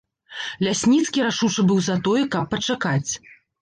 Лясніцкі 0.67 1.25
рашуча 1.27 1.69
быў 1.69 1.79
за 1.91 2.01
тое, 2.11 2.27
каб 2.37 2.53
пачакаць. 2.59 3.11